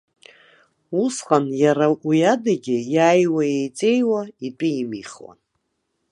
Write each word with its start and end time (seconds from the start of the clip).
Усҟан, 1.03 1.45
иара 1.63 1.87
уи 2.07 2.19
адагьы, 2.33 2.77
ииааиуа-еиҵеиуа 2.81 4.21
итәы 4.45 4.69
имихуан. 4.81 5.39